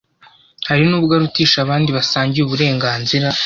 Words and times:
hari 0.67 0.83
nubwo 0.87 1.11
arutisha 1.17 1.57
abandi 1.61 1.89
basangiye 1.97 2.43
uburengazira 2.45 3.27